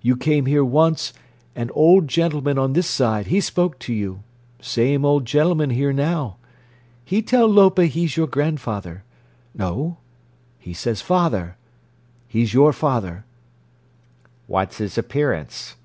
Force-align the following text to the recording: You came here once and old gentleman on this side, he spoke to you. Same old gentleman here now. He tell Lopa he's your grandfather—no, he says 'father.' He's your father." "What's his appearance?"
You 0.00 0.16
came 0.16 0.46
here 0.46 0.64
once 0.64 1.12
and 1.54 1.70
old 1.74 2.08
gentleman 2.08 2.56
on 2.56 2.72
this 2.72 2.86
side, 2.86 3.26
he 3.26 3.42
spoke 3.42 3.78
to 3.80 3.92
you. 3.92 4.20
Same 4.62 5.04
old 5.04 5.26
gentleman 5.26 5.68
here 5.68 5.92
now. 5.92 6.38
He 7.04 7.20
tell 7.20 7.46
Lopa 7.46 7.84
he's 7.84 8.16
your 8.16 8.26
grandfather—no, 8.26 9.98
he 10.58 10.72
says 10.72 11.02
'father.' 11.02 11.58
He's 12.26 12.54
your 12.54 12.72
father." 12.72 13.26
"What's 14.46 14.78
his 14.78 14.96
appearance?" 14.96 15.76